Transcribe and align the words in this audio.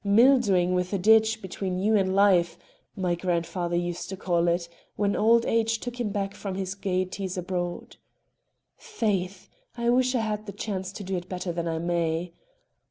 'Mildewing 0.03 0.73
with 0.73 0.93
a 0.93 0.97
ditch 0.97 1.43
between 1.43 1.77
you 1.77 1.95
and 1.95 2.15
life' 2.15 2.57
my 2.95 3.13
grandfather 3.13 3.75
used 3.75 4.09
to 4.09 4.17
call 4.17 4.47
it, 4.47 4.67
when 4.95 5.15
old 5.15 5.45
age 5.45 5.79
took 5.79 5.99
him 5.99 6.09
back 6.09 6.33
from 6.33 6.55
his 6.55 6.73
gaieties 6.73 7.37
abroad. 7.37 7.97
Faith! 8.77 9.47
I 9.77 9.91
wish 9.91 10.15
I 10.15 10.21
had 10.21 10.47
the 10.47 10.53
chance 10.53 10.91
to 10.93 11.03
do 11.03 11.15
it 11.15 11.29
better 11.29 11.51
than 11.51 11.67
I 11.67 11.77
may. 11.77 12.33